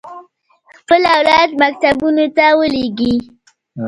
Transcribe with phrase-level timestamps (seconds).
[0.77, 3.15] خپل اولاد مکتبونو ته ولېږي.